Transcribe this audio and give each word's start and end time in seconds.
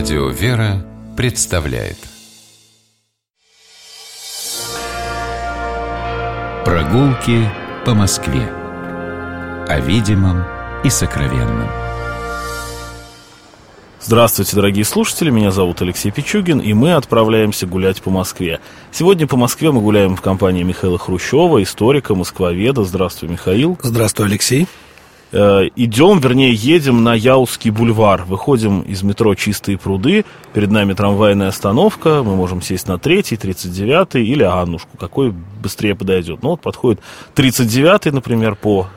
Радио 0.00 0.30
«Вера» 0.30 0.82
представляет 1.14 1.98
Прогулки 6.64 7.46
по 7.84 7.92
Москве 7.92 8.48
О 9.68 9.78
видимом 9.78 10.42
и 10.84 10.88
сокровенном 10.88 11.68
Здравствуйте, 14.00 14.56
дорогие 14.56 14.86
слушатели, 14.86 15.28
меня 15.28 15.50
зовут 15.50 15.82
Алексей 15.82 16.10
Пичугин, 16.10 16.60
и 16.60 16.72
мы 16.72 16.94
отправляемся 16.94 17.66
гулять 17.66 18.00
по 18.00 18.10
Москве. 18.10 18.60
Сегодня 18.90 19.26
по 19.26 19.36
Москве 19.36 19.70
мы 19.70 19.82
гуляем 19.82 20.16
в 20.16 20.22
компании 20.22 20.62
Михаила 20.62 20.96
Хрущева, 20.96 21.62
историка, 21.62 22.14
москвоведа. 22.14 22.84
Здравствуй, 22.84 23.28
Михаил. 23.28 23.78
Здравствуй, 23.82 24.28
Алексей. 24.28 24.66
Э, 25.32 25.68
идем, 25.76 26.18
вернее, 26.18 26.52
едем 26.52 27.04
на 27.04 27.14
Яузский 27.14 27.70
бульвар. 27.70 28.24
Выходим 28.24 28.80
из 28.82 29.02
метро 29.02 29.34
«Чистые 29.34 29.78
пруды». 29.78 30.24
Перед 30.52 30.70
нами 30.70 30.92
трамвайная 30.92 31.48
остановка. 31.48 32.22
Мы 32.22 32.34
можем 32.34 32.62
сесть 32.62 32.88
на 32.88 32.98
третий, 32.98 33.36
39 33.36 34.16
или 34.16 34.42
Аннушку. 34.42 34.96
Какой 34.98 35.32
быстрее 35.62 35.94
подойдет. 35.94 36.42
Ну, 36.42 36.50
вот 36.50 36.60
подходит 36.60 37.00
39 37.34 38.12
например, 38.12 38.56
по 38.56 38.88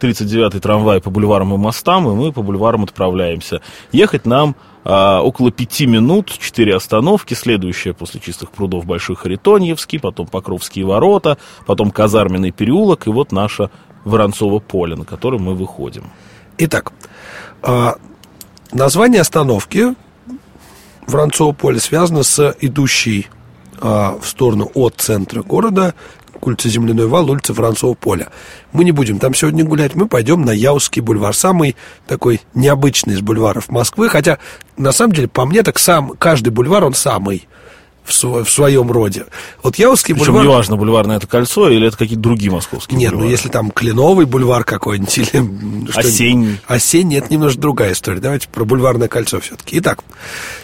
39-й 0.00 0.60
трамвай 0.60 1.00
по 1.00 1.10
бульварам 1.10 1.54
и 1.54 1.56
мостам, 1.56 2.08
и 2.08 2.14
мы 2.14 2.32
по 2.32 2.42
бульварам 2.42 2.84
отправляемся. 2.84 3.60
Ехать 3.92 4.26
нам 4.26 4.54
а, 4.84 5.20
около 5.20 5.50
пяти 5.50 5.86
минут, 5.86 6.32
четыре 6.38 6.76
остановки, 6.76 7.34
следующая 7.34 7.92
после 7.92 8.20
чистых 8.20 8.50
прудов 8.50 8.86
Большой 8.86 9.16
Харитоньевский, 9.16 9.98
потом 10.00 10.26
Покровские 10.26 10.86
ворота, 10.86 11.38
потом 11.66 11.90
Казарменный 11.90 12.52
переулок, 12.52 13.06
и 13.06 13.10
вот 13.10 13.32
наша 13.32 13.70
Воронцово 14.04 14.58
поле, 14.58 14.96
на 14.96 15.04
которое 15.04 15.38
мы 15.38 15.54
выходим. 15.54 16.04
Итак, 16.58 16.92
а, 17.62 17.96
название 18.72 19.20
остановки 19.20 19.94
Воронцово 21.06 21.52
поле 21.52 21.80
связано 21.80 22.22
с 22.22 22.54
идущей 22.60 23.28
а, 23.80 24.18
в 24.20 24.26
сторону 24.26 24.70
от 24.74 24.94
центра 24.96 25.42
города 25.42 25.94
улица 26.40 26.68
Земляной 26.68 27.06
вал, 27.06 27.30
улица 27.30 27.52
Воронцова 27.52 27.94
поля. 27.94 28.28
Мы 28.72 28.84
не 28.84 28.92
будем 28.92 29.18
там 29.18 29.34
сегодня 29.34 29.64
гулять, 29.64 29.94
мы 29.94 30.08
пойдем 30.08 30.42
на 30.42 30.50
Яузский 30.50 31.02
бульвар. 31.02 31.34
Самый 31.34 31.76
такой 32.06 32.40
необычный 32.54 33.14
из 33.14 33.20
бульваров 33.20 33.68
Москвы, 33.68 34.08
хотя 34.08 34.38
на 34.76 34.92
самом 34.92 35.12
деле, 35.12 35.28
по 35.28 35.44
мне, 35.46 35.62
так 35.62 35.78
сам 35.78 36.10
каждый 36.18 36.50
бульвар, 36.50 36.84
он 36.84 36.94
самый 36.94 37.48
в, 38.08 38.12
св- 38.14 38.46
в 38.48 38.50
своем 38.50 38.90
роде. 38.90 39.26
Вот 39.62 39.76
Яузский 39.76 40.14
Причем 40.14 40.32
бульвар... 40.32 40.44
неважно, 40.44 40.76
бульварное 40.76 41.16
это 41.18 41.26
кольцо 41.26 41.68
или 41.68 41.86
это 41.88 41.96
какие-то 41.96 42.22
другие 42.22 42.50
московские 42.50 42.98
Нет, 42.98 43.10
бульвары. 43.10 43.26
ну 43.26 43.30
если 43.30 43.48
там 43.48 43.70
Кленовый 43.70 44.26
бульвар 44.26 44.64
какой-нибудь 44.64 45.18
или... 45.18 45.88
Осенний. 45.94 46.58
Осенний, 46.66 47.16
это 47.18 47.32
немножко 47.32 47.60
другая 47.60 47.92
история. 47.92 48.20
Давайте 48.20 48.48
про 48.48 48.64
бульварное 48.64 49.08
кольцо 49.08 49.40
все-таки. 49.40 49.78
Итак, 49.78 50.02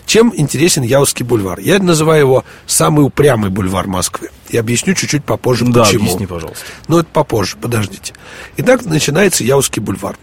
чем 0.07 0.33
интересен 0.35 0.83
Яузский 0.83 1.25
бульвар? 1.25 1.61
Я 1.61 1.79
называю 1.79 2.21
его 2.21 2.45
самый 2.67 3.05
упрямый 3.05 3.51
бульвар 3.51 3.87
Москвы. 3.87 4.31
И 4.49 4.57
объясню 4.57 4.95
чуть-чуть 4.95 5.25
попозже, 5.25 5.65
Да, 5.67 5.85
почему. 5.85 6.05
объясни, 6.05 6.27
пожалуйста. 6.27 6.65
Но 6.89 7.01
это 7.01 7.09
попозже, 7.13 7.57
подождите. 7.61 8.13
Итак, 8.57 8.85
начинается 8.85 9.43
Яузский 9.45 9.81
бульвар. 9.83 10.17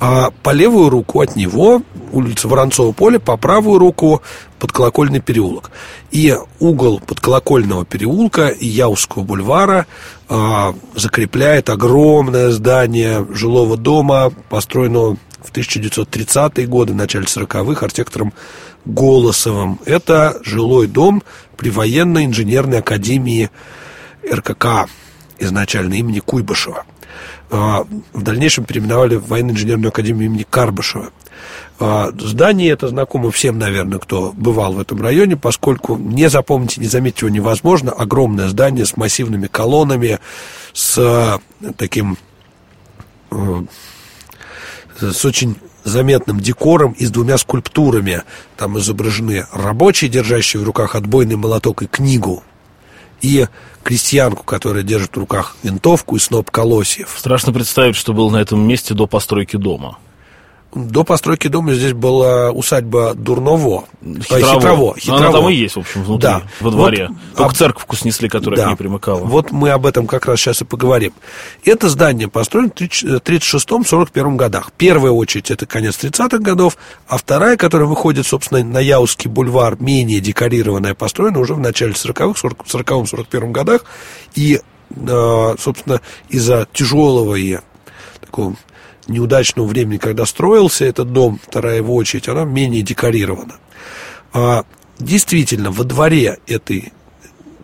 А 0.00 0.30
по 0.42 0.50
левую 0.50 0.90
руку 0.90 1.20
от 1.20 1.36
него 1.36 1.82
улица 2.12 2.48
Воронцова 2.48 2.92
поле, 2.92 3.18
по 3.18 3.36
правую 3.36 3.78
руку 3.78 4.22
подколокольный 4.58 5.20
переулок. 5.20 5.70
И 6.10 6.36
угол 6.60 7.00
подколокольного 7.00 7.84
переулка 7.84 8.48
и 8.48 8.66
Яузского 8.66 9.22
бульвара 9.22 9.86
а, 10.28 10.74
закрепляет 10.94 11.70
огромное 11.70 12.50
здание 12.50 13.26
жилого 13.30 13.76
дома, 13.76 14.32
построенного 14.48 15.16
в 15.42 15.52
1930-е 15.52 16.66
годы, 16.66 16.92
в 16.92 16.96
начале 16.96 17.26
40-х, 17.26 17.84
архитектором 17.84 18.32
Голосовым. 18.84 19.80
Это 19.86 20.38
жилой 20.44 20.86
дом 20.86 21.22
при 21.56 21.70
военной 21.70 22.26
инженерной 22.26 22.80
академии 22.80 23.50
РКК 24.30 24.88
изначально 25.38 25.94
имени 25.94 26.20
Куйбышева. 26.20 26.84
А, 27.50 27.86
В 28.12 28.22
дальнейшем 28.22 28.64
переименовали 28.64 29.16
в 29.16 29.28
военно-инженерную 29.28 29.88
академию 29.88 30.26
имени 30.26 30.46
Карбышева. 30.48 31.10
А, 31.78 32.10
Здание 32.18 32.70
это 32.70 32.88
знакомо 32.88 33.30
всем, 33.30 33.58
наверное, 33.58 33.98
кто 33.98 34.32
бывал 34.32 34.74
в 34.74 34.80
этом 34.80 35.02
районе, 35.02 35.36
поскольку 35.36 35.96
не 35.96 36.28
запомнить 36.28 36.78
и 36.78 36.80
не 36.80 36.86
заметить 36.86 37.22
его 37.22 37.30
невозможно. 37.30 37.92
Огромное 37.92 38.48
здание 38.48 38.86
с 38.86 38.96
массивными 38.96 39.46
колоннами, 39.46 40.18
с 40.72 40.98
э, 40.98 41.38
таким 41.76 42.16
э, 43.30 43.62
с 45.00 45.24
очень 45.24 45.56
заметным 45.84 46.40
декором 46.40 46.92
и 46.92 47.04
с 47.04 47.10
двумя 47.10 47.36
скульптурами. 47.38 48.22
Там 48.56 48.78
изображены 48.78 49.46
рабочие, 49.52 50.10
держащие 50.10 50.60
в 50.62 50.64
руках 50.64 50.94
отбойный 50.94 51.36
молоток 51.36 51.82
и 51.82 51.86
книгу, 51.86 52.42
и 53.24 53.48
крестьянку, 53.82 54.44
которая 54.44 54.82
держит 54.82 55.16
в 55.16 55.18
руках 55.18 55.56
винтовку 55.62 56.16
и 56.16 56.18
сноп 56.18 56.50
колосьев. 56.50 57.14
Страшно 57.16 57.52
представить, 57.52 57.96
что 57.96 58.12
было 58.12 58.30
на 58.30 58.36
этом 58.36 58.60
месте 58.60 58.92
до 58.92 59.06
постройки 59.06 59.56
дома. 59.56 59.98
До 60.74 61.04
постройки 61.04 61.46
дома 61.46 61.72
здесь 61.74 61.92
была 61.92 62.50
усадьба 62.50 63.14
Дурново. 63.14 63.84
Хитрово. 64.02 64.96
Хитрово. 64.98 65.20
Она 65.20 65.30
там 65.32 65.48
и 65.48 65.54
есть, 65.54 65.76
в 65.76 65.80
общем, 65.80 66.02
внутри, 66.02 66.28
Да. 66.28 66.42
во 66.60 66.70
дворе. 66.72 67.06
Вот, 67.10 67.16
Только 67.36 67.44
об- 67.50 67.56
церковку 67.56 67.96
снесли, 67.96 68.28
которая 68.28 68.58
Да. 68.58 68.64
к 68.66 68.68
ней 68.70 68.76
примыкала. 68.76 69.20
Вот 69.20 69.52
мы 69.52 69.70
об 69.70 69.86
этом 69.86 70.08
как 70.08 70.26
раз 70.26 70.40
сейчас 70.40 70.62
и 70.62 70.64
поговорим. 70.64 71.12
Это 71.64 71.88
здание 71.88 72.26
построено 72.28 72.70
в 72.70 72.74
1936-1941 72.74 74.36
годах. 74.36 74.72
Первая 74.76 75.12
очередь 75.12 75.50
это 75.52 75.64
конец 75.66 75.96
30-х 75.96 76.38
годов, 76.42 76.76
а 77.06 77.18
вторая, 77.18 77.56
которая 77.56 77.86
выходит, 77.88 78.26
собственно, 78.26 78.64
на 78.64 78.78
Яузский 78.78 79.30
бульвар, 79.30 79.76
менее 79.80 80.20
декорированная, 80.20 80.94
построена 80.94 81.38
уже 81.38 81.54
в 81.54 81.60
начале 81.60 81.92
40-х, 81.94 82.40
40-41 82.66 83.52
годах. 83.52 83.84
И, 84.34 84.60
э, 84.90 85.54
собственно, 85.58 86.00
из-за 86.28 86.66
тяжелого 86.72 87.36
и 87.36 87.58
такого 88.20 88.54
неудачного 89.08 89.66
времени, 89.66 89.98
когда 89.98 90.26
строился 90.26 90.84
этот 90.84 91.12
дом, 91.12 91.40
вторая 91.42 91.76
его 91.76 91.94
очередь, 91.94 92.28
она 92.28 92.44
менее 92.44 92.82
декорирована. 92.82 93.56
А, 94.32 94.64
действительно, 94.98 95.70
во 95.70 95.84
дворе 95.84 96.38
этой 96.46 96.92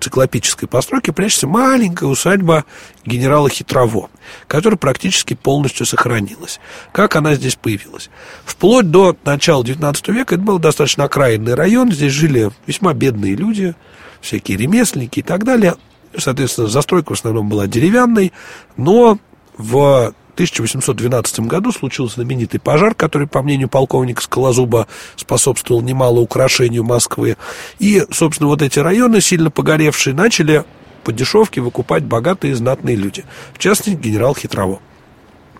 циклопической 0.00 0.66
постройки 0.66 1.10
прячется 1.10 1.46
маленькая 1.46 2.06
усадьба 2.06 2.64
генерала 3.04 3.48
Хитрово, 3.50 4.10
которая 4.48 4.78
практически 4.78 5.34
полностью 5.34 5.86
сохранилась. 5.86 6.58
Как 6.92 7.16
она 7.16 7.34
здесь 7.34 7.54
появилась? 7.54 8.10
Вплоть 8.44 8.90
до 8.90 9.16
начала 9.24 9.62
XIX 9.62 10.12
века 10.12 10.34
это 10.34 10.44
был 10.44 10.58
достаточно 10.58 11.04
окраинный 11.04 11.54
район, 11.54 11.92
здесь 11.92 12.12
жили 12.12 12.50
весьма 12.66 12.94
бедные 12.94 13.36
люди, 13.36 13.74
всякие 14.20 14.56
ремесленники 14.56 15.20
и 15.20 15.22
так 15.22 15.44
далее. 15.44 15.76
Соответственно, 16.16 16.66
застройка 16.66 17.10
в 17.10 17.18
основном 17.18 17.48
была 17.48 17.66
деревянной, 17.66 18.32
но 18.76 19.18
в 19.56 20.14
1812 20.34 21.41
году 21.41 21.72
случился 21.72 22.16
знаменитый 22.16 22.60
пожар, 22.60 22.94
который, 22.94 23.26
по 23.26 23.42
мнению 23.42 23.68
полковника 23.68 24.22
Скалозуба, 24.22 24.86
способствовал 25.16 25.82
немало 25.82 26.20
украшению 26.20 26.84
Москвы. 26.84 27.36
И, 27.78 28.04
собственно, 28.10 28.48
вот 28.48 28.62
эти 28.62 28.78
районы, 28.78 29.20
сильно 29.20 29.50
погоревшие, 29.50 30.14
начали 30.14 30.64
по 31.04 31.12
дешевке 31.12 31.60
выкупать 31.60 32.04
богатые 32.04 32.52
и 32.52 32.54
знатные 32.54 32.96
люди. 32.96 33.24
В 33.54 33.58
частности, 33.58 33.98
генерал 33.98 34.34
Хитрово. 34.34 34.80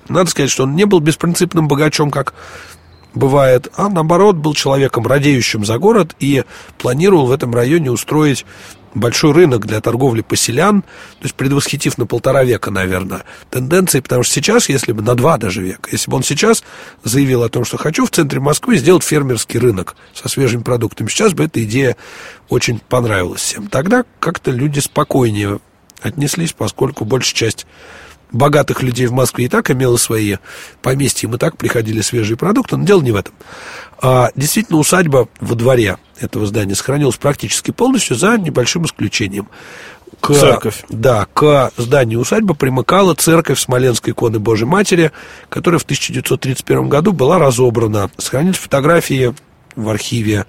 Надо 0.09 0.31
сказать, 0.31 0.51
что 0.51 0.65
он 0.65 0.75
не 0.75 0.85
был 0.87 1.01
беспринципным 1.01 1.69
богачом, 1.69 2.11
как 2.11 2.35
бывает, 3.15 3.69
а 3.77 3.89
наоборот 3.89 4.37
был 4.37 4.55
человеком, 4.55 5.07
радеющим 5.07 5.65
за 5.65 5.79
город 5.79 6.15
и 6.19 6.45
планировал 6.79 7.27
в 7.27 7.33
этом 7.33 7.55
районе 7.55 7.91
устроить 7.91 8.45
большой 8.95 9.33
рынок 9.33 9.67
для 9.67 9.81
торговли 9.81 10.23
поселян, 10.23 10.83
то 10.83 11.23
есть 11.23 11.35
предвосхитив 11.35 11.99
на 11.99 12.07
полтора 12.07 12.45
века, 12.45 12.71
наверное, 12.71 13.25
тенденции, 13.51 14.01
потому 14.01 14.23
что 14.23 14.35
сейчас, 14.35 14.69
если 14.69 14.93
бы 14.93 15.03
на 15.03 15.15
два 15.15 15.39
даже 15.39 15.63
века, 15.63 15.89
если 15.93 16.11
бы 16.11 16.17
он 16.17 16.23
сейчас 16.23 16.65
заявил 17.05 17.43
о 17.43 17.49
том, 17.49 17.65
что 17.65 17.77
хочу 17.77 18.07
в 18.07 18.11
центре 18.11 18.41
Москвы 18.41 18.79
сделать 18.79 19.03
фермерский 19.03 19.59
рынок 19.59 19.97
со 20.15 20.29
свежими 20.29 20.63
продуктами, 20.63 21.09
сейчас 21.09 21.33
бы 21.33 21.45
эта 21.45 21.63
идея 21.65 21.97
очень 22.49 22.79
понравилась 22.81 23.43
всем. 23.43 23.69
Тогда 23.69 24.05
как-то 24.19 24.51
люди 24.51 24.81
спокойнее 24.81 25.61
отнеслись, 26.03 26.53
поскольку 26.53 27.05
большая 27.05 27.35
часть 27.35 27.67
богатых 28.33 28.83
людей 28.83 29.07
в 29.07 29.13
Москве 29.13 29.47
и 29.47 29.49
так 29.49 29.71
имела 29.71 29.97
свои 29.97 30.37
поместья, 30.83 31.29
им 31.29 31.35
и 31.35 31.39
так 31.39 31.57
приходили 31.57 32.01
свежие 32.01 32.37
продукты, 32.37 32.77
но 32.77 32.85
дело 32.85 33.03
не 33.03 33.13
в 33.13 33.17
этом. 33.17 33.35
А, 34.01 34.31
действительно, 34.37 34.79
усадьба 34.79 35.29
во 35.41 35.55
дворе 35.55 35.99
этого 36.19 36.47
здания 36.47 36.75
сохранилась 36.75 37.17
практически 37.17 37.71
полностью, 37.71 38.17
за 38.17 38.37
небольшим 38.37 38.85
исключением. 38.85 39.49
К, 40.21 40.35
Церковь. 40.35 40.85
Да, 40.91 41.27
к 41.33 41.73
зданию 41.77 42.21
усадьбы 42.21 42.55
примыкала 42.55 43.15
церковь 43.15 43.59
Смоленской 43.59 44.13
иконы 44.13 44.39
Божьей 44.39 44.67
Матери, 44.67 45.13
которая 45.49 45.79
в 45.79 45.85
1931 45.85 46.89
году 46.89 47.13
была 47.13 47.39
разобрана. 47.39 48.11
Сохранились 48.19 48.59
фотографии 48.59 49.35
в 49.77 49.89
архиве 49.89 50.45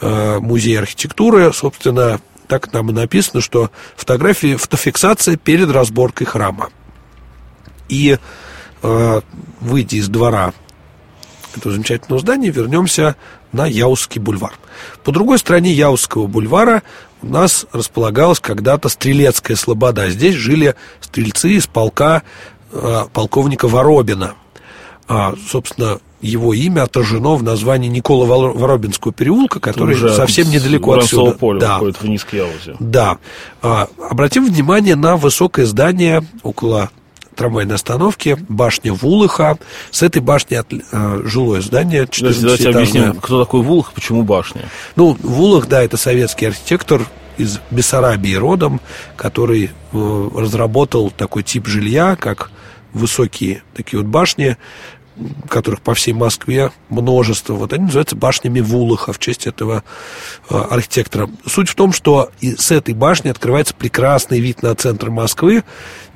э, 0.00 0.38
Музея 0.40 0.80
архитектуры, 0.80 1.52
собственно, 1.52 2.20
так 2.48 2.72
нам 2.72 2.90
и 2.90 2.92
написано, 2.92 3.40
что 3.40 3.70
фотографии, 3.96 4.56
фотофиксация 4.56 5.36
перед 5.36 5.70
разборкой 5.70 6.26
храма. 6.26 6.70
И 7.88 8.18
э, 8.82 9.20
выйдя 9.60 9.96
из 9.96 10.08
двора 10.08 10.52
этого 11.56 11.72
замечательного 11.72 12.20
здания 12.20 12.50
вернемся 12.50 13.16
на 13.52 13.66
Яузский 13.66 14.20
бульвар. 14.20 14.52
По 15.04 15.12
другой 15.12 15.38
стороне 15.38 15.72
Яузского 15.72 16.26
бульвара 16.26 16.82
у 17.22 17.26
нас 17.26 17.66
располагалась 17.72 18.40
когда-то 18.40 18.88
Стрелецкая 18.88 19.56
слобода. 19.56 20.10
Здесь 20.10 20.34
жили 20.34 20.74
стрельцы 21.00 21.52
из 21.52 21.66
полка 21.66 22.22
э, 22.72 23.04
полковника 23.12 23.68
Воробина. 23.68 24.34
А, 25.08 25.34
собственно, 25.48 25.98
его 26.20 26.52
имя 26.52 26.82
отражено 26.82 27.36
в 27.36 27.42
названии 27.42 27.88
Никола 27.88 28.26
Воробинского 28.26 29.12
переулка, 29.12 29.60
который 29.60 29.94
Уже 29.94 30.14
совсем 30.14 30.50
недалеко 30.50 30.94
отсюда. 30.94 31.32
поля 31.32 31.60
да. 31.60 31.78
вниз 31.78 32.24
к 32.24 32.32
Яузе. 32.32 32.76
Да. 32.80 33.18
А, 33.62 33.88
обратим 34.10 34.46
внимание 34.46 34.96
на 34.96 35.16
высокое 35.16 35.66
здание 35.66 36.24
около 36.42 36.90
трамвайной 37.36 37.76
остановки, 37.76 38.36
башня 38.48 38.92
Вулыха. 38.92 39.58
С 39.90 40.02
этой 40.02 40.20
башни 40.22 40.54
от, 40.56 40.72
э, 40.72 41.22
жилое 41.24 41.60
здание. 41.60 42.08
Давайте, 42.18 42.40
давайте 42.40 42.70
объясним, 42.70 43.14
кто 43.20 43.44
такой 43.44 43.62
Вулых, 43.62 43.92
почему 43.92 44.22
башня. 44.22 44.62
Ну, 44.96 45.16
Вулых, 45.22 45.68
да, 45.68 45.82
это 45.82 45.96
советский 45.96 46.46
архитектор 46.46 47.02
из 47.38 47.60
Бессарабии 47.70 48.34
родом, 48.34 48.80
который 49.14 49.70
э, 49.92 50.28
разработал 50.34 51.10
такой 51.10 51.42
тип 51.42 51.66
жилья, 51.66 52.16
как 52.16 52.50
высокие 52.92 53.62
такие 53.74 54.00
вот 54.00 54.08
башни, 54.08 54.56
которых 55.48 55.80
по 55.80 55.94
всей 55.94 56.12
Москве 56.12 56.70
множество. 56.88 57.54
Вот 57.54 57.72
они 57.72 57.84
называются 57.84 58.16
башнями 58.16 58.60
Вулыха 58.60 59.12
в 59.12 59.18
честь 59.18 59.46
этого 59.46 59.82
э, 60.50 60.56
архитектора. 60.56 61.30
Суть 61.46 61.68
в 61.68 61.74
том, 61.74 61.92
что 61.92 62.30
с 62.40 62.70
этой 62.70 62.94
башни 62.94 63.28
открывается 63.28 63.74
прекрасный 63.74 64.40
вид 64.40 64.62
на 64.62 64.74
центр 64.74 65.10
Москвы. 65.10 65.64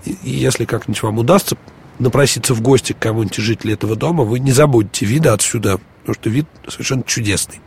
И, 0.04 0.16
если 0.22 0.64
как-нибудь 0.64 1.02
вам 1.02 1.18
удастся 1.18 1.56
напроситься 1.98 2.54
в 2.54 2.60
гости 2.60 2.92
к 2.92 2.98
кому-нибудь 2.98 3.38
из 3.38 3.44
жителей 3.44 3.74
этого 3.74 3.96
дома, 3.96 4.24
вы 4.24 4.38
не 4.38 4.52
забудете 4.52 5.06
вида 5.06 5.32
отсюда, 5.32 5.78
потому 6.00 6.14
что 6.14 6.30
вид 6.30 6.46
совершенно 6.68 7.02
чудесный. 7.04 7.60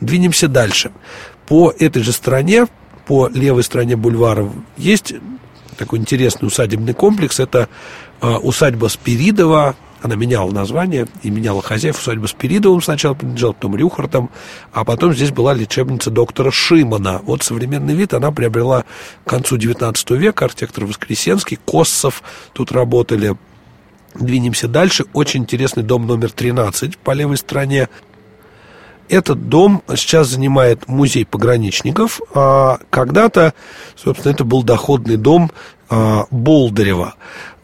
Двинемся 0.00 0.48
дальше. 0.48 0.92
По 1.46 1.72
этой 1.76 2.02
же 2.02 2.12
стороне, 2.12 2.66
по 3.06 3.28
левой 3.28 3.62
стороне 3.62 3.96
бульвара, 3.96 4.50
есть 4.76 5.14
такой 5.76 5.98
интересный 5.98 6.46
усадебный 6.46 6.94
комплекс. 6.94 7.40
Это 7.40 7.68
э, 8.20 8.28
усадьба 8.28 8.88
Спиридова, 8.88 9.76
она 10.02 10.14
меняла 10.14 10.50
название 10.50 11.06
и 11.22 11.30
меняла 11.30 11.62
хозяев. 11.62 11.98
Усадьба 11.98 12.26
Спиридовым 12.26 12.80
сначала 12.82 13.14
принадлежала, 13.14 13.52
потом 13.52 13.76
Рюхартом, 13.76 14.30
а 14.72 14.84
потом 14.84 15.12
здесь 15.14 15.32
была 15.32 15.54
лечебница 15.54 16.10
доктора 16.10 16.50
Шимана. 16.50 17.20
Вот 17.24 17.42
современный 17.42 17.94
вид 17.94 18.14
она 18.14 18.30
приобрела 18.30 18.84
к 19.24 19.28
концу 19.28 19.56
XIX 19.56 20.16
века. 20.16 20.44
Архитектор 20.44 20.84
Воскресенский, 20.84 21.58
Коссов 21.64 22.22
тут 22.52 22.72
работали. 22.72 23.36
Двинемся 24.14 24.68
дальше. 24.68 25.04
Очень 25.12 25.42
интересный 25.42 25.82
дом 25.82 26.06
номер 26.06 26.30
13 26.30 26.96
по 26.98 27.12
левой 27.12 27.36
стороне. 27.36 27.88
Этот 29.08 29.48
дом 29.48 29.82
сейчас 29.96 30.28
занимает 30.28 30.86
музей 30.86 31.24
пограничников. 31.24 32.20
А 32.34 32.78
когда-то, 32.90 33.54
собственно, 33.96 34.32
это 34.32 34.44
был 34.44 34.62
доходный 34.62 35.16
дом 35.16 35.50
а, 35.88 36.26
Болдырева. 36.30 37.14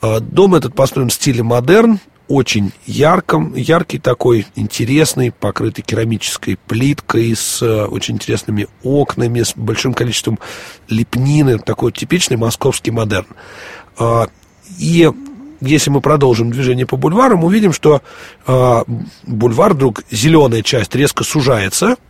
А, 0.00 0.20
дом 0.20 0.54
этот 0.54 0.75
построен 0.75 1.10
в 1.10 1.12
стиле 1.12 1.42
модерн, 1.42 1.98
очень 2.28 2.72
ярком, 2.86 3.54
яркий 3.54 3.98
такой, 3.98 4.46
интересный, 4.54 5.30
покрытый 5.30 5.82
керамической 5.82 6.56
плиткой, 6.66 7.34
с 7.36 7.60
э, 7.62 7.84
очень 7.84 8.14
интересными 8.14 8.66
окнами, 8.82 9.42
с 9.42 9.54
большим 9.54 9.94
количеством 9.94 10.38
лепнины, 10.88 11.58
такой 11.58 11.92
типичный 11.92 12.36
московский 12.36 12.90
модерн. 12.90 13.26
А, 13.98 14.28
и 14.78 15.10
если 15.60 15.90
мы 15.90 16.00
продолжим 16.00 16.50
движение 16.50 16.86
по 16.86 16.96
бульварам, 16.96 17.44
увидим, 17.44 17.72
что 17.72 18.02
а, 18.46 18.84
бульвар 19.24 19.74
вдруг 19.74 20.02
зеленая 20.10 20.62
часть 20.62 20.94
резко 20.94 21.24
сужается– 21.24 21.96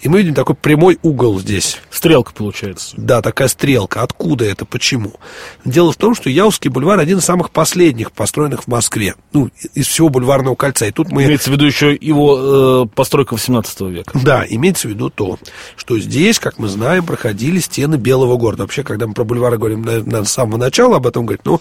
и 0.00 0.08
мы 0.08 0.18
видим 0.18 0.34
такой 0.34 0.54
прямой 0.54 0.98
угол 1.02 1.40
здесь. 1.40 1.78
Стрелка 1.90 2.32
получается. 2.32 2.94
Да, 2.96 3.20
такая 3.20 3.48
стрелка. 3.48 4.02
Откуда 4.02 4.44
это? 4.44 4.64
Почему? 4.64 5.14
Дело 5.64 5.92
в 5.92 5.96
том, 5.96 6.14
что 6.14 6.30
Яузский 6.30 6.70
бульвар 6.70 7.00
один 7.00 7.18
из 7.18 7.24
самых 7.24 7.50
последних 7.50 8.12
построенных 8.12 8.64
в 8.64 8.66
Москве. 8.68 9.16
Ну, 9.32 9.50
из 9.74 9.86
всего 9.86 10.08
бульварного 10.08 10.54
кольца. 10.54 10.86
И 10.86 10.92
тут 10.92 11.10
мы... 11.10 11.24
Имеется 11.24 11.50
в 11.50 11.54
виду 11.54 11.66
еще 11.66 11.94
его 11.94 12.84
э, 12.84 12.86
постройка 12.94 13.34
18 13.34 13.80
века. 13.82 14.18
Да, 14.22 14.44
имеется 14.48 14.86
в 14.86 14.90
виду 14.92 15.10
то, 15.10 15.38
что 15.76 15.98
здесь, 15.98 16.38
как 16.38 16.58
мы 16.58 16.68
знаем, 16.68 17.04
проходили 17.04 17.58
стены 17.58 17.96
Белого 17.96 18.36
города. 18.36 18.62
Вообще, 18.62 18.84
когда 18.84 19.06
мы 19.06 19.14
про 19.14 19.24
бульвары 19.24 19.58
говорим, 19.58 19.82
наверное, 19.82 20.24
с 20.24 20.32
самого 20.32 20.58
начала 20.58 20.96
об 20.96 21.06
этом 21.06 21.26
говорить, 21.26 21.44
ну, 21.44 21.60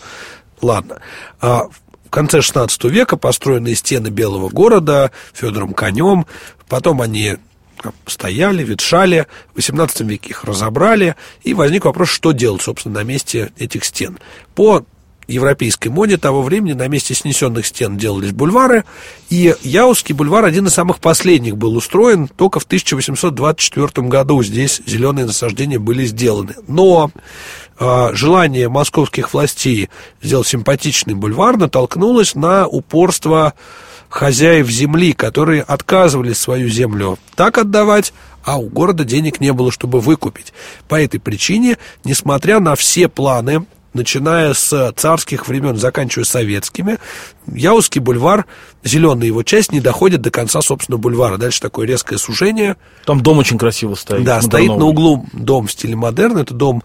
ладно. 0.61 0.99
А 1.41 1.63
в 2.07 2.09
конце 2.09 2.41
16 2.41 2.83
века 2.85 3.17
построенные 3.17 3.75
стены 3.75 4.07
Белого 4.07 4.49
города 4.49 5.11
Федором 5.33 5.73
Конем. 5.73 6.25
Потом 6.69 7.01
они 7.01 7.37
стояли, 8.05 8.63
ветшали, 8.63 9.27
в 9.53 9.59
XVIII 9.59 10.05
веке 10.05 10.29
их 10.29 10.43
разобрали, 10.43 11.15
и 11.43 11.53
возник 11.53 11.85
вопрос, 11.85 12.09
что 12.09 12.31
делать, 12.31 12.61
собственно, 12.61 12.99
на 12.99 13.03
месте 13.03 13.51
этих 13.57 13.85
стен. 13.85 14.19
По 14.55 14.85
европейской 15.27 15.89
моде 15.89 16.17
того 16.17 16.41
времени 16.41 16.73
на 16.73 16.87
месте 16.87 17.13
снесенных 17.13 17.65
стен 17.65 17.97
делались 17.97 18.31
бульвары, 18.31 18.85
и 19.29 19.53
Яузский 19.61 20.13
бульвар 20.13 20.45
один 20.45 20.67
из 20.67 20.73
самых 20.73 20.99
последних 20.99 21.57
был 21.57 21.75
устроен, 21.75 22.27
только 22.27 22.59
в 22.59 22.63
1824 22.63 24.07
году 24.07 24.41
здесь 24.41 24.81
зеленые 24.85 25.25
насаждения 25.25 25.79
были 25.79 26.05
сделаны. 26.05 26.55
Но 26.67 27.11
э, 27.79 28.09
желание 28.13 28.69
московских 28.69 29.33
властей 29.33 29.89
сделать 30.21 30.47
симпатичный 30.47 31.13
бульвар 31.13 31.57
натолкнулось 31.57 32.35
на 32.35 32.67
упорство 32.67 33.53
хозяев 34.09 34.69
земли, 34.69 35.13
которые 35.13 35.61
отказывались 35.61 36.37
свою 36.37 36.69
землю 36.69 37.17
так 37.35 37.57
отдавать, 37.57 38.13
а 38.43 38.57
у 38.57 38.69
города 38.69 39.03
денег 39.03 39.39
не 39.39 39.51
было, 39.53 39.71
чтобы 39.71 39.99
выкупить. 39.99 40.53
По 40.87 41.01
этой 41.01 41.19
причине, 41.19 41.77
несмотря 42.03 42.59
на 42.59 42.75
все 42.75 43.07
планы, 43.09 43.65
начиная 43.93 44.53
с 44.53 44.93
царских 44.95 45.47
времен, 45.47 45.75
заканчивая 45.75 46.23
советскими, 46.23 46.99
Яузский 47.47 47.99
бульвар, 47.99 48.45
зеленая 48.83 49.27
его 49.27 49.43
часть, 49.43 49.71
не 49.71 49.79
доходит 49.79 50.21
до 50.21 50.31
конца, 50.31 50.61
собственно, 50.61 50.97
бульвара. 50.97 51.37
Дальше 51.37 51.61
такое 51.61 51.87
резкое 51.87 52.17
сужение. 52.17 52.75
Там 53.05 53.21
дом 53.21 53.39
очень 53.39 53.57
красиво 53.57 53.95
стоит. 53.95 54.23
Да, 54.23 54.41
стоит 54.41 54.69
на 54.69 54.85
углу 54.85 55.25
дом 55.33 55.67
в 55.67 55.71
стиле 55.71 55.95
модерн. 55.95 56.37
Это 56.37 56.53
дом 56.53 56.83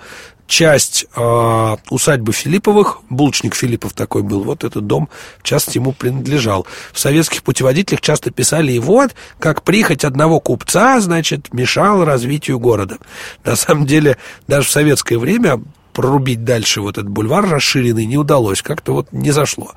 часть 0.53 1.07
э, 1.17 1.77
усадьбы 1.89 2.35
Филипповых, 2.35 2.99
булочник 3.09 3.55
Филиппов 3.55 3.95
такой 3.95 4.23
был, 4.23 4.45
вот 4.45 4.65
этот 4.65 4.87
дом, 4.87 5.09
в 5.39 5.45
частности, 5.45 5.79
ему 5.79 5.93
принадлежал. 5.93 6.67
В 6.93 7.01
советских 7.01 7.43
путеводителях 7.43 8.03
часто 8.03 8.31
писали 8.31 8.73
и 8.73 8.79
вот, 8.79 9.15
как 9.39 9.63
прихоть 9.63 10.05
одного 10.05 10.41
купца, 10.41 11.01
значит, 11.01 11.55
мешал 11.55 12.05
развитию 12.05 12.59
города. 12.59 12.99
На 13.45 13.57
самом 13.57 13.87
деле, 13.87 14.19
даже 14.47 14.69
в 14.69 14.71
советское 14.71 15.17
время 15.17 15.59
прорубить 15.95 16.45
дальше 16.45 16.83
вот 16.83 16.99
этот 16.99 17.09
бульвар 17.09 17.49
расширенный 17.49 18.05
не 18.05 18.19
удалось, 18.19 18.61
как-то 18.61 18.93
вот 18.93 19.11
не 19.11 19.31
зашло. 19.31 19.73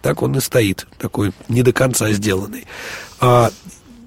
Так 0.00 0.22
он 0.22 0.36
и 0.36 0.40
стоит, 0.40 0.86
такой 0.98 1.32
не 1.48 1.64
до 1.64 1.72
конца 1.72 2.08
сделанный. 2.12 2.68
А, 3.18 3.50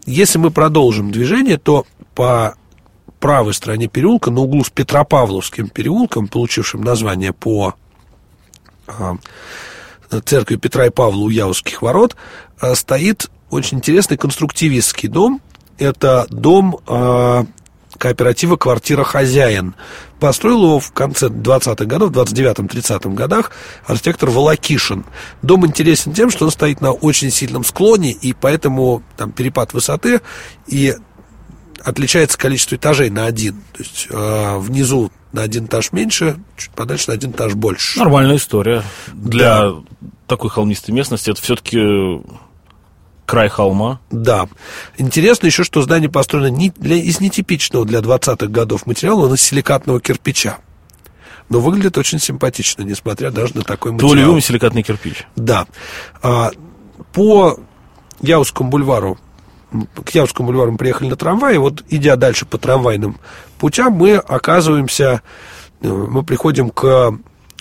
если 0.06 0.38
мы 0.38 0.52
продолжим 0.52 1.12
движение, 1.12 1.58
то 1.58 1.86
по 2.16 2.56
правой 3.24 3.54
стороне 3.54 3.88
переулка, 3.88 4.32
на 4.32 4.42
углу 4.42 4.66
с 4.66 4.70
Петропавловским 4.70 5.70
переулком, 5.70 6.28
получившим 6.28 6.82
название 6.82 7.32
по 7.32 7.74
а, 8.86 9.16
церкви 10.26 10.58
Петра 10.58 10.88
и 10.88 10.90
Павла 10.90 11.22
у 11.22 11.30
Яузских 11.30 11.82
ворот, 11.82 12.18
а, 12.60 12.76
стоит 12.76 13.32
очень 13.50 13.78
интересный 13.78 14.18
конструктивистский 14.18 15.08
дом. 15.08 15.42
Это 15.78 16.28
дом 16.32 16.80
а, 16.86 17.46
кооператива 17.98 18.58
«Квартира 18.58 19.06
хозяин». 19.06 19.74
Построил 20.20 20.62
его 20.62 20.80
в 20.82 20.92
конце 20.92 21.28
20-х 21.28 21.86
годов, 21.86 22.12
в 22.12 22.18
29-30 22.18 23.14
годах 23.14 23.52
архитектор 23.86 24.30
Волокишин. 24.32 25.06
Дом 25.42 25.66
интересен 25.66 26.12
тем, 26.12 26.30
что 26.30 26.44
он 26.44 26.52
стоит 26.52 26.82
на 26.82 26.92
очень 26.92 27.32
сильном 27.32 27.64
склоне, 27.64 28.12
и 28.12 28.34
поэтому 28.34 29.02
там 29.16 29.32
перепад 29.32 29.72
высоты, 29.72 30.20
и 30.68 30.94
отличается 31.84 32.38
количество 32.38 32.76
этажей 32.76 33.10
на 33.10 33.26
один. 33.26 33.56
То 33.74 33.84
есть 33.84 34.08
э, 34.10 34.58
внизу 34.58 35.12
на 35.32 35.42
один 35.42 35.66
этаж 35.66 35.92
меньше, 35.92 36.38
чуть 36.58 36.72
подальше 36.72 37.10
на 37.10 37.16
один 37.16 37.32
этаж 37.32 37.54
больше. 37.54 38.00
Нормальная 38.00 38.38
история. 38.38 38.84
Для 39.14 39.72
да. 39.72 39.74
такой 40.28 40.50
холмистой 40.50 40.94
местности 40.94 41.32
это 41.32 41.42
все-таки 41.42 42.22
край 43.26 43.50
холма. 43.50 44.00
Да. 44.12 44.48
Интересно 44.98 45.48
еще, 45.48 45.64
что 45.64 45.82
здание 45.82 46.10
построено 46.10 46.48
не 46.48 46.70
для, 46.70 46.96
из 46.96 47.20
нетипичного 47.20 47.86
для 47.86 48.00
20-х 48.00 48.48
годов 48.48 48.86
материала, 48.86 49.26
оно 49.26 49.36
из 49.36 49.42
силикатного 49.42 50.00
кирпича. 50.00 50.60
Но 51.50 51.60
выглядит 51.60 51.98
очень 51.98 52.20
симпатично, 52.20 52.84
несмотря 52.84 53.30
даже 53.32 53.58
на 53.58 53.64
такой 53.64 53.92
материал. 53.92 54.12
Твой 54.12 54.22
любимый 54.22 54.42
силикатный 54.42 54.84
кирпич. 54.84 55.26
Да. 55.36 55.68
А, 56.22 56.52
по 57.12 57.60
Яузскому 58.22 58.70
бульвару 58.70 59.18
к 60.04 60.10
Явскому 60.10 60.48
бульвару 60.48 60.72
мы 60.72 60.78
приехали 60.78 61.10
на 61.10 61.16
трамвае, 61.16 61.60
вот 61.60 61.84
идя 61.90 62.16
дальше 62.16 62.46
по 62.46 62.58
трамвайным 62.58 63.18
путям, 63.58 63.94
мы 63.94 64.16
оказываемся, 64.16 65.22
э, 65.82 65.88
мы 65.88 66.24
приходим 66.24 66.70
к 66.70 67.14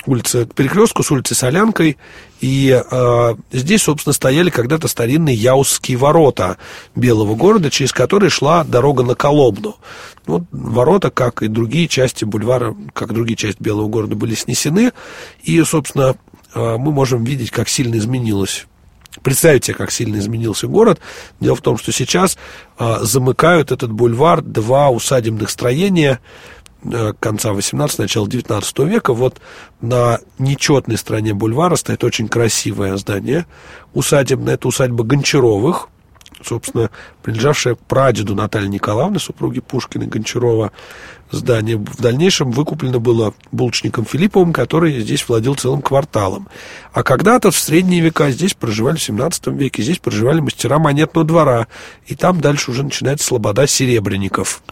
улице, 0.07 0.47
к 0.47 0.55
перекрестку 0.55 1.03
с 1.03 1.11
улицей 1.11 1.37
Солянкой. 1.37 1.97
И 2.41 2.71
э, 2.71 3.35
здесь, 3.53 3.83
собственно, 3.83 4.13
стояли 4.13 4.51
когда-то 4.51 4.89
старинные 4.89 5.37
Яузские 5.37 5.97
ворота 5.97 6.59
Белого 6.97 7.35
города, 7.35 7.71
через 7.71 7.93
которые 7.93 8.31
шла 8.31 8.65
дорога 8.65 9.05
на 9.05 9.15
Коломну. 9.15 9.77
Вот 10.27 10.43
ворота, 10.51 11.11
как 11.11 11.43
и 11.43 11.49
другие 11.49 11.89
части 11.89 12.25
бульвара, 12.25 12.75
как 12.93 13.11
и 13.11 13.15
другие 13.15 13.37
части 13.37 13.63
Белого 13.63 13.89
города, 13.89 14.17
были 14.17 14.35
снесены. 14.35 14.93
И, 15.43 15.63
собственно, 15.63 16.17
э, 16.55 16.77
мы 16.77 16.91
можем 16.93 17.25
видеть, 17.25 17.51
как 17.51 17.69
сильно 17.69 17.97
изменилось 17.97 18.67
Представьте, 19.21 19.75
как 19.75 19.91
сильно 19.91 20.17
изменился 20.19 20.67
город. 20.67 21.01
Дело 21.39 21.55
в 21.55 21.61
том, 21.61 21.77
что 21.77 21.93
сейчас 21.93 22.39
э, 22.79 22.99
замыкают 23.03 23.71
этот 23.71 23.93
бульвар 23.93 24.41
два 24.41 24.89
усадебных 24.89 25.51
строения 25.51 26.21
э, 26.83 27.13
конца 27.21 27.53
18 27.53 27.99
начала 27.99 28.27
19 28.27 28.79
века. 28.81 29.13
Вот 29.13 29.41
на 29.83 30.19
нечетной 30.39 30.97
стороне 30.97 31.35
бульвара 31.35 31.77
стоит 31.77 32.03
очень 32.05 32.29
красивое 32.29 32.97
здание 32.97 33.47
усадебное. 33.93 34.55
Это 34.55 34.69
усадьба 34.69 35.05
Гончаровых 35.05 35.89
собственно, 36.45 36.91
принадлежавшее 37.23 37.77
прадеду 37.77 38.35
Натальи 38.35 38.69
Николаевны, 38.69 39.19
супруги 39.19 39.61
Пушкина 39.61 40.07
Гончарова, 40.07 40.73
здание 41.31 41.77
в 41.77 42.01
дальнейшем 42.01 42.51
выкуплено 42.51 43.01
было 43.01 43.35
булочником 43.51 44.05
Филипповым, 44.05 44.53
который 44.53 45.01
здесь 45.01 45.27
владел 45.29 45.55
целым 45.55 45.83
кварталом. 45.83 46.49
А 46.93 47.03
когда-то 47.03 47.51
в 47.51 47.59
средние 47.59 48.01
века 48.01 48.31
здесь 48.31 48.55
проживали, 48.55 48.97
в 48.97 49.03
17 49.03 49.47
веке, 49.49 49.83
здесь 49.83 49.99
проживали 49.99 50.41
мастера 50.41 50.79
монетного 50.79 51.27
двора, 51.27 51.67
и 52.07 52.15
там 52.15 52.41
дальше 52.41 52.71
уже 52.71 52.83
начинается 52.83 53.27
слобода 53.27 53.67
серебряников. 53.67 54.63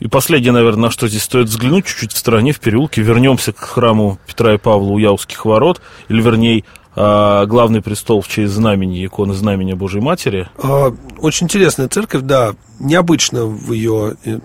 И 0.00 0.08
последнее, 0.08 0.52
наверное, 0.52 0.84
на 0.84 0.90
что 0.90 1.08
здесь 1.08 1.22
стоит 1.22 1.48
взглянуть, 1.48 1.84
чуть-чуть 1.84 2.12
в 2.12 2.16
стороне, 2.16 2.52
в 2.52 2.60
переулке, 2.60 3.02
вернемся 3.02 3.52
к 3.52 3.58
храму 3.58 4.18
Петра 4.26 4.54
и 4.54 4.58
Павла 4.58 4.92
у 4.92 4.98
Яузских 4.98 5.44
ворот, 5.44 5.82
или, 6.08 6.22
вернее, 6.22 6.64
а, 6.96 7.46
главный 7.46 7.82
престол 7.82 8.20
в 8.20 8.28
честь 8.28 8.52
знамени, 8.52 9.04
иконы 9.04 9.34
знамения 9.34 9.74
Божьей 9.74 10.00
Матери. 10.00 10.48
А, 10.62 10.92
очень 11.18 11.46
интересная 11.46 11.88
церковь, 11.88 12.22
да, 12.22 12.54
необычно 12.80 13.44
в 13.44 13.72
ее 13.72 14.16
э, 14.24 14.38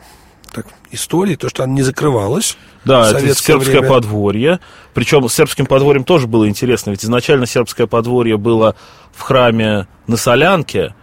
так, 0.52 0.68
истории, 0.92 1.36
то, 1.36 1.50
что 1.50 1.64
она 1.64 1.74
не 1.74 1.82
закрывалась. 1.82 2.58
Да, 2.86 3.10
это 3.10 3.34
сербское 3.34 3.80
время. 3.80 3.90
подворье. 3.90 4.60
Причем 4.94 5.28
с 5.28 5.34
сербским 5.34 5.66
подворьем 5.66 6.04
тоже 6.04 6.28
было 6.28 6.48
интересно, 6.48 6.92
ведь 6.92 7.04
изначально 7.04 7.48
сербское 7.48 7.88
подворье 7.88 8.38
было 8.38 8.76
в 9.12 9.22
храме 9.22 9.88
на 10.06 10.16
Солянке, 10.16 10.94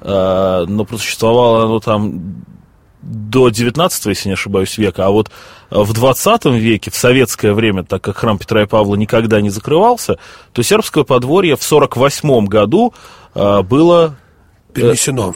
а, 0.00 0.66
но 0.66 0.84
просуществовало 0.84 1.64
оно 1.64 1.78
там 1.78 2.44
до 3.08 3.48
19 3.48 4.06
если 4.06 4.28
не 4.28 4.34
ошибаюсь, 4.34 4.76
века, 4.78 5.06
а 5.06 5.10
вот 5.10 5.30
э, 5.70 5.80
в 5.80 5.92
20 5.92 6.44
веке, 6.46 6.90
в 6.90 6.96
советское 6.96 7.52
время, 7.52 7.84
так 7.84 8.02
как 8.02 8.18
храм 8.18 8.38
Петра 8.38 8.62
и 8.62 8.66
Павла 8.66 8.94
никогда 8.96 9.40
не 9.40 9.50
закрывался, 9.50 10.18
то 10.52 10.62
сербское 10.62 11.04
подворье 11.04 11.56
в 11.56 11.62
48 11.62 12.46
году 12.46 12.94
э, 13.34 13.62
было 13.62 14.16
перенесено. 14.72 15.34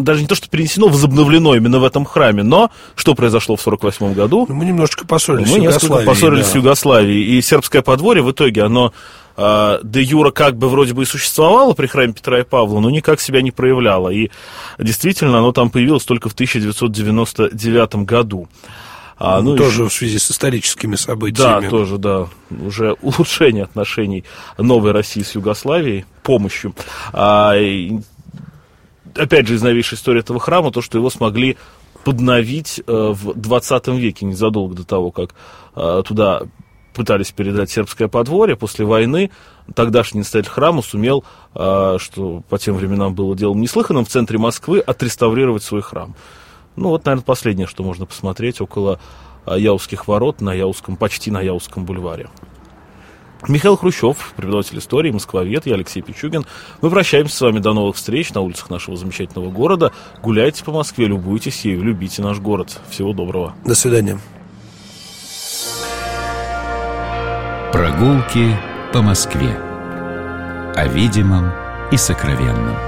Даже 0.00 0.22
не 0.22 0.26
то, 0.26 0.34
что 0.34 0.48
перенесено, 0.48 0.88
возобновлено 0.88 1.54
именно 1.54 1.78
в 1.78 1.84
этом 1.84 2.04
храме. 2.04 2.42
Но 2.42 2.70
что 2.94 3.14
произошло 3.14 3.56
в 3.56 3.60
48 3.60 4.14
году? 4.14 4.46
Ну, 4.48 4.54
мы 4.54 4.64
немножечко 4.64 5.06
поссорились 5.06 5.48
мы 5.48 5.54
с 5.54 5.56
Югославией. 5.56 5.88
Мы 5.88 6.00
несколько 6.00 6.10
поссорились 6.10 6.46
да. 6.46 6.52
с 6.52 6.54
Югославией. 6.54 7.38
И 7.38 7.42
сербское 7.42 7.82
подворье 7.82 8.22
в 8.22 8.30
итоге, 8.30 8.62
оно 8.62 8.92
э, 9.36 9.78
де 9.82 10.02
Юра 10.02 10.30
как 10.30 10.56
бы 10.56 10.68
вроде 10.68 10.94
бы 10.94 11.02
и 11.02 11.06
существовало 11.06 11.74
при 11.74 11.86
храме 11.86 12.12
Петра 12.12 12.40
и 12.40 12.44
Павла, 12.44 12.80
но 12.80 12.90
никак 12.90 13.20
себя 13.20 13.42
не 13.42 13.50
проявляло. 13.50 14.10
И 14.10 14.30
действительно, 14.78 15.38
оно 15.38 15.52
там 15.52 15.70
появилось 15.70 16.04
только 16.04 16.28
в 16.28 16.32
1999 16.32 17.96
году. 18.06 18.48
А, 19.20 19.40
ну, 19.42 19.56
тоже 19.56 19.82
еще... 19.82 19.88
в 19.88 19.92
связи 19.92 20.18
с 20.18 20.30
историческими 20.30 20.94
событиями. 20.94 21.62
Да, 21.62 21.68
тоже, 21.68 21.98
да. 21.98 22.28
Уже 22.50 22.92
улучшение 23.02 23.64
отношений 23.64 24.24
новой 24.58 24.92
России 24.92 25.22
с 25.22 25.34
Югославией 25.34 26.04
помощью. 26.22 26.74
А, 27.12 27.54
опять 29.16 29.46
же, 29.46 29.54
из 29.54 29.62
новейшей 29.62 29.96
истории 29.96 30.20
этого 30.20 30.40
храма, 30.40 30.70
то, 30.70 30.82
что 30.82 30.98
его 30.98 31.10
смогли 31.10 31.56
подновить 32.04 32.80
э, 32.86 33.12
в 33.12 33.34
20 33.34 33.88
веке, 33.88 34.26
незадолго 34.26 34.74
до 34.74 34.84
того, 34.84 35.10
как 35.10 35.34
э, 35.76 36.02
туда 36.06 36.42
пытались 36.94 37.30
передать 37.30 37.70
сербское 37.70 38.08
подворье 38.08 38.56
после 38.56 38.84
войны. 38.84 39.30
Тогдашний 39.74 40.20
настоятель 40.20 40.50
храма 40.50 40.82
сумел, 40.82 41.22
а, 41.54 41.96
что 42.00 42.42
по 42.48 42.58
тем 42.58 42.74
временам 42.74 43.14
было 43.14 43.36
делом 43.36 43.60
неслыханным, 43.60 44.04
в 44.04 44.08
центре 44.08 44.36
Москвы 44.36 44.80
отреставрировать 44.80 45.62
свой 45.62 45.80
храм. 45.80 46.16
Ну, 46.74 46.88
вот, 46.88 47.04
наверное, 47.04 47.22
последнее, 47.22 47.66
что 47.68 47.84
можно 47.84 48.04
посмотреть 48.04 48.60
около 48.60 48.98
Яузских 49.46 50.08
ворот 50.08 50.40
на 50.40 50.52
Яузском, 50.52 50.96
почти 50.96 51.30
на 51.30 51.40
Яузском 51.40 51.84
бульваре. 51.84 52.28
Михаил 53.46 53.76
Хрущев, 53.76 54.32
преподаватель 54.36 54.78
истории, 54.78 55.12
москвовед, 55.12 55.66
я 55.66 55.74
Алексей 55.74 56.02
Пичугин. 56.02 56.44
Мы 56.80 56.90
прощаемся 56.90 57.36
с 57.36 57.40
вами 57.40 57.60
до 57.60 57.72
новых 57.72 57.96
встреч 57.96 58.32
на 58.34 58.40
улицах 58.40 58.68
нашего 58.68 58.96
замечательного 58.96 59.50
города. 59.50 59.92
Гуляйте 60.22 60.64
по 60.64 60.72
Москве, 60.72 61.06
любуйтесь 61.06 61.64
ею, 61.64 61.82
любите 61.82 62.20
наш 62.22 62.40
город. 62.40 62.80
Всего 62.90 63.12
доброго. 63.12 63.54
До 63.64 63.74
свидания. 63.74 64.18
Прогулки 67.72 68.56
по 68.92 69.02
Москве. 69.02 69.56
О 70.74 70.86
видимом 70.88 71.52
и 71.92 71.96
сокровенном. 71.96 72.87